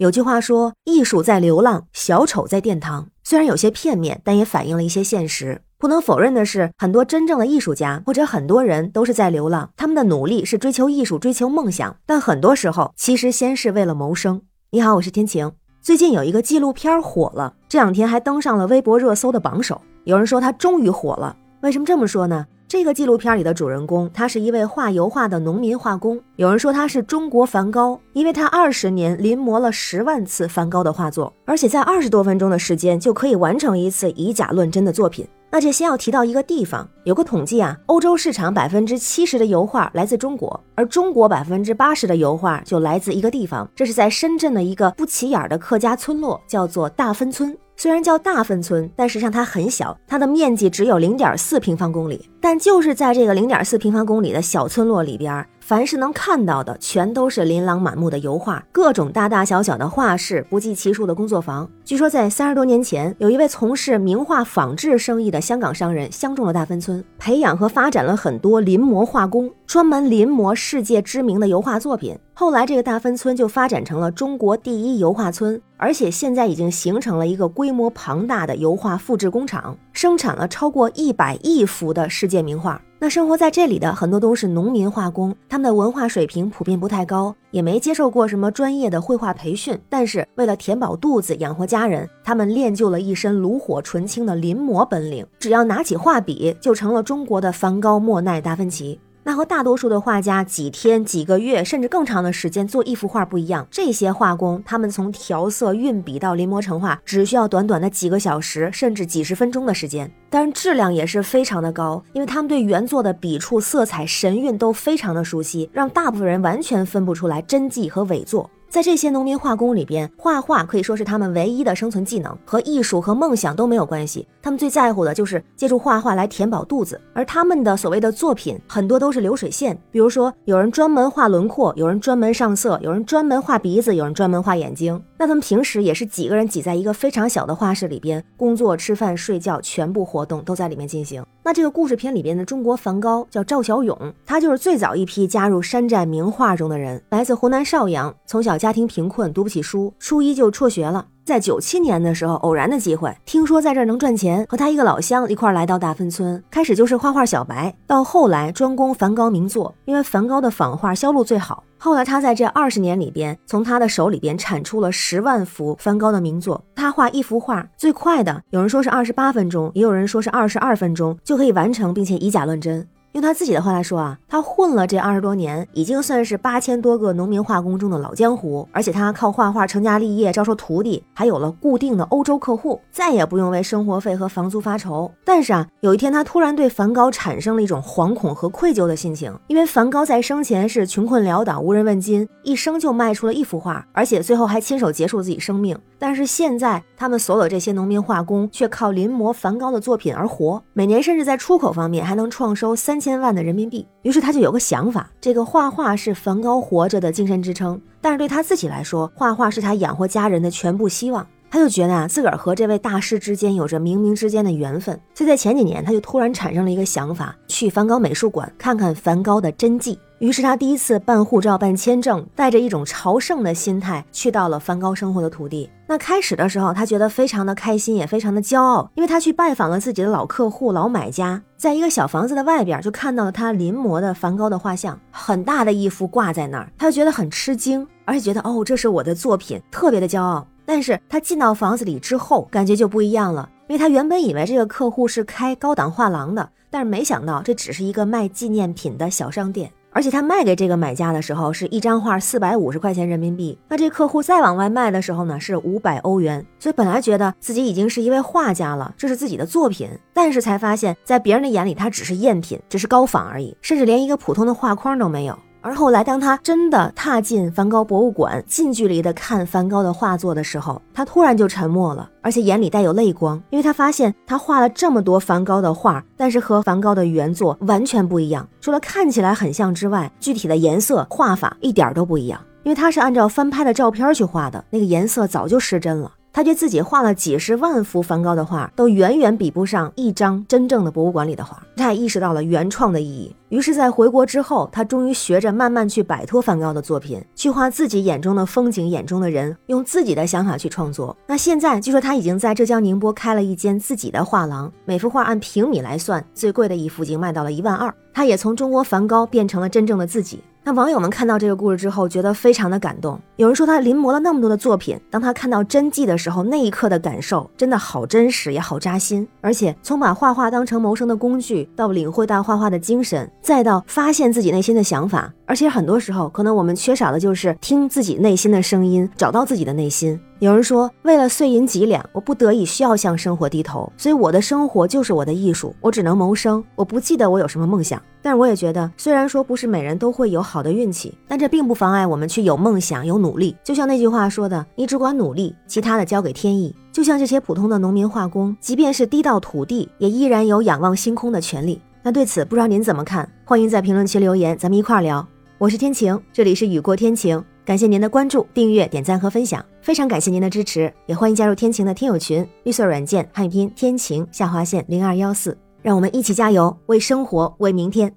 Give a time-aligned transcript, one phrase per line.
[0.00, 5.60] 有句话说：“艺术在流浪，小丑在殿堂。”虽然有些片面，但也反映了一些现实。
[5.76, 14.40] 不能否认的是，很多真正的艺术家或者很多人都是在流浪，他们的努力是追求艺术、追求梦想，但很多时候其实先是为了谋生。
[14.70, 15.52] 你好，我是天晴。
[15.82, 19.82] 最近有一个纪录片火了，这两天还登上了微博热搜的榜首。
[20.04, 22.46] 有人说他终于火了，为什么这么说呢？
[22.66, 26.18] 这个纪录片里的主人公，他是一位画油画的农民画工。
[26.36, 35.28] 有人说他是中国梵高，因为他二十年临摹了十万次梵高的画作，而且在二十多分钟的时间就可以完成一次以假乱真的作品。
[35.50, 47.54] 那这先要提到一个地方，有个统计啊，欧洲市场百分之七十的油画来自中国，而中国百分之八十的油画就来自一个地方，这是在深圳的一个不起眼的客家村落，叫做大芬村。
[47.80, 52.28] 虽然叫大芬村，但实际上它很小，它的面积只有零点四平方公里。
[52.38, 61.66] 但就是在这个零点四平方公里的小村落里边，凡是能看到的，全都是琳琅满目的油画，各种大大小小的画室，不计其数的工作房。
[61.82, 72.18] 据说在三十多年前，有一位从事名画仿制生意的香港商人相中了大芬村，培养和发展了很多临摹画工，专门临摹世界知名的油画作品。
[72.34, 82.82] 后来，这个大芬村就发展成了中国第一油画村，而且现在已经形成了一个规模庞大的油画复制工厂，生产了超过一百亿幅的世界名画。
[82.98, 98.98] 那生活在这里的很多都是农民画工，他们的文化水平普遍不太高，也没接受过什么专业的绘画培训，但是为了填饱肚子、养活家人，他们练就了一身炉火纯青的临摹本领，只要拿起画笔，就成了中国的梵高、莫奈、达芬奇。
[99.22, 103.66] 那和大多数的画家几天、几个月，甚至更长的时间做一幅画不一样。
[103.70, 110.10] 这些画工，他们从调色、运笔到临摹成画，只需要短短的几个小时，甚至几十分钟的时间。
[110.30, 118.48] 当然，质量也是非常的高，因为他们对原作的笔触、色彩、神韵都非常的熟悉，让大部分人完全分不出来真迹和伪作。
[118.70, 124.28] 在这些农民画工里边，画画可以说是他们唯一的生存技能，和艺术和梦想都没有关系。
[124.40, 126.98] 他们最在乎的就是借助画画来填饱肚子。
[127.12, 129.76] 而他们的所谓的作品，很多都是流水线。
[129.90, 135.02] 比如说，有人专门画轮廓，有人专门上色，有人专门画鼻子，有人专门画眼睛。
[135.18, 141.20] 那他们平时也是几个人挤在一个非常小的画室里边，工作、吃饭、睡觉，全部活动都在里面进行。
[141.50, 151.04] 那这个故事片里边的中国梵高叫赵小勇，他就是最早一批加入山寨名画中的人，来自湖南邵阳，从小家庭贫困，读不起书，初一就辍学了。
[151.24, 161.64] 在九七年的时候，偶然的机会，听说在这儿能赚钱，和他一个老乡一块来到大芬村，开始就是画画小白，到后来专攻梵高名作，因为梵高的仿画销路最好。
[161.82, 166.62] 后来他在这二十年里边，从他的手里边产出了十万幅梵高的名作。
[166.74, 172.86] 他画一幅画最快的，有人说是二十八分钟，也有人说是二十二分钟就可以完成，并且以假乱真。
[173.12, 178.68] 用他自己的话来说啊，他混了这二十多年，已经算是八千多个农民画工中的老江湖。
[178.70, 185.10] 而且他靠画画成家立业，招收徒弟，还有了固定的欧洲客户，再也不用为生活费和房租发愁。
[185.24, 195.76] 但是啊，有一天他突然对梵高产生了一种惶恐和愧疚的心情，因为梵高在生前是穷困潦倒、无人问津，一生就卖出了一幅画，而且最后还亲手结束自己生命。
[195.98, 202.99] 但是现在，他们所有这些农民画工却靠临摹梵高的作品而活，每年甚至在出口方面还能创收三。
[203.00, 211.26] 千万的人民币，于是他就有个想法：这个画画是梵高活着的精神支撑，但是对他自己来说，画画是他养活家人的全部希望。
[211.52, 214.94] 他就觉得啊，自个儿和这位大师之间有着冥冥之间的缘分。
[215.14, 219.98] 所以在前几年，他就突然产生了一个想法，去梵高美术馆看看梵高的真迹。
[220.20, 225.70] 于是他第一次办护照、办签证，带着一种朝圣的心态去到了梵高生活的土地。
[225.86, 240.46] 那开始的时候，他觉得非常的开心，也非常的骄傲，因为他去拜访了自己的老客户、老买家，在一个小房子的外边就看到了他临摹的梵高的画像，很大的一幅挂在那儿，他就觉得很吃惊，而且觉得哦，这是我的作品，特别的骄傲。
[240.66, 249.72] 但是他进到房子里之后，感觉就不一样了，因为他原本以为这个客户是开高档画廊的，但是没想到这只是一个卖纪念品的小商店。
[249.92, 256.44] 而且他卖给这个买家的时候是一张画四百五十块钱人民币，那这客户再往外卖的时候呢是五百欧元。
[256.58, 265.38] 所以本来觉得自己已经是一位画家了，这是自己的作品，但是才发现，在别人的眼里，他只是赝品，只是高仿而已，甚至连一个普通的画框都没有。
[265.62, 278.48] 而后来，当他真的踏进梵高博物馆，近距离的看梵高的画作的时候，他突然就沉默了，而且眼里带有泪光，因为他发现他画了这么多梵高的画，但是和梵高的原作完全不一样。
[278.60, 282.40] 除了看起来很像之外，具体的颜色、画法一点都不一样。
[282.62, 286.12] 因为他是按照翻拍的照片去画的，那个颜色早就失真了。
[286.32, 291.60] 他觉得自己画了几十万幅梵高的画，都远远比不上一张真正的博物馆里的画。
[291.76, 301.16] 他也意识到了原创的意义，于是，在回国之后，他终于学着慢慢去摆脱梵高的作品，去画自己眼中的风景、眼中的人，用自己的想法去创作。
[301.26, 307.92] 那现在，据说他已经在浙江宁波开了一间自己的画廊，每幅画按平米来算，最贵的一幅已经卖到了一万二。
[308.12, 310.42] 他也从中国梵高变成了真正的自己。
[310.62, 313.18] 那网友们看到这个故事之后，觉得非常的感动。
[313.36, 319.26] 有人说他临摹了那么多的作品，当他看到真迹的时候，那一刻的感受真的好真实，也好扎心。
[319.40, 325.32] 而且从把画画当成谋生的工具，到领会到画画的精神，再到发现自己内心的想法。
[325.50, 330.16] 而且很多时候，可能我们缺少的就是听自己内心的声音，找到自己的内心。
[330.38, 336.62] 有人说，为了碎银几两，我不得已需要向生活低头，所以我的生活就是我的艺术，我只能谋生。
[336.76, 343.56] 我不记得我有什么梦想，但是我也觉得，虽然说不是每人都会有好的运气，但这并不妨碍我们去有梦想、有努力。
[343.64, 346.72] 就像那句话说的，你只管努力，其他的交给天意。
[346.92, 351.82] 就像这些普通的农民化工，即便是低到土地，也依然有仰望星空的权利。
[352.04, 353.28] 那对此，不知道您怎么看？
[353.44, 355.26] 欢迎在评论区留言，咱们一块儿聊。
[355.60, 357.44] 我是天晴，这里是雨过天晴。
[357.66, 368.10] 感谢您的关注、订阅、点赞和分享，非常感谢您的支持，也欢迎加入天晴的听友群，绿色软件汉语拼音天晴下划线零二幺四，让我们一起加油，为生活，为明天，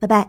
[0.00, 0.28] 拜拜。